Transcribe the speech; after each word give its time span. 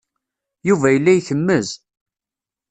Yuba 0.67 0.87
yella 0.93 1.11
ikemmez. 1.15 1.69